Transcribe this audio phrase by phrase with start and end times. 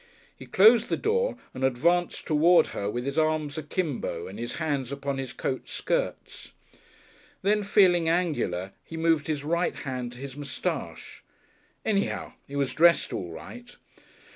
[0.35, 4.91] He closed the door and advanced toward her with his arms akimbo and his hands
[4.91, 6.53] upon his coat skirts.
[7.43, 11.21] Then, feeling angular, he moved his right hand to his moustache.
[11.85, 13.75] Anyhow, he was dressed all right.